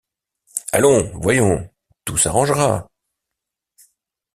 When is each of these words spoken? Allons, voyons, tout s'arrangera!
Allons, 0.71 1.11
voyons, 1.19 1.69
tout 2.05 2.17
s'arrangera! 2.17 2.89